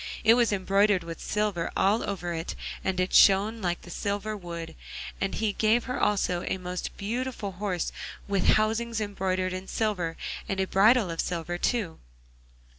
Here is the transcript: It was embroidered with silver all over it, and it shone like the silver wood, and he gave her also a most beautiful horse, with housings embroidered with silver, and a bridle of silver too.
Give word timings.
It 0.23 0.33
was 0.33 0.51
embroidered 0.51 1.03
with 1.03 1.21
silver 1.21 1.69
all 1.77 2.01
over 2.01 2.33
it, 2.33 2.55
and 2.83 2.99
it 2.99 3.13
shone 3.13 3.61
like 3.61 3.83
the 3.83 3.91
silver 3.91 4.35
wood, 4.35 4.73
and 5.21 5.35
he 5.35 5.53
gave 5.53 5.83
her 5.83 6.01
also 6.01 6.41
a 6.41 6.57
most 6.57 6.97
beautiful 6.97 7.51
horse, 7.51 7.91
with 8.27 8.47
housings 8.57 8.99
embroidered 8.99 9.53
with 9.53 9.69
silver, 9.69 10.17
and 10.49 10.59
a 10.59 10.65
bridle 10.65 11.11
of 11.11 11.21
silver 11.21 11.59
too. 11.59 11.99